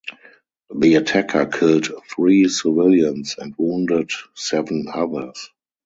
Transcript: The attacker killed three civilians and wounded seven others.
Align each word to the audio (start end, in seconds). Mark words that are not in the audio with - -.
The 0.75 0.95
attacker 0.95 1.45
killed 1.45 1.89
three 2.09 2.49
civilians 2.49 3.35
and 3.37 3.53
wounded 3.55 4.09
seven 4.33 4.87
others. 4.91 5.51